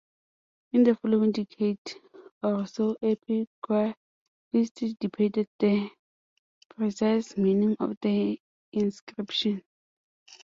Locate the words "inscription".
8.73-9.61